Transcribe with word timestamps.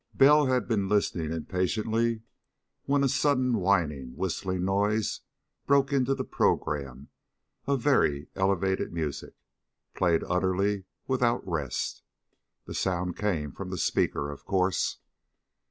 Bell 0.15 0.47
had 0.47 0.67
been 0.67 0.89
listening 0.89 1.31
impatiently, 1.31 2.23
when 2.85 3.03
a 3.03 3.07
sudden 3.07 3.57
whining, 3.57 4.15
whistling 4.17 4.65
noise 4.65 5.21
broke 5.67 5.93
into 5.93 6.15
the 6.15 6.23
program 6.23 7.09
of 7.67 7.81
very 7.81 8.27
elevated 8.35 8.91
music, 8.91 9.35
played 9.93 10.23
utterly 10.27 10.85
without 11.05 11.47
rest. 11.47 12.01
The 12.65 12.73
sound 12.73 13.15
came 13.15 13.51
from 13.51 13.69
the 13.69 13.77
speaker, 13.77 14.31
of 14.31 14.43
course. 14.43 14.97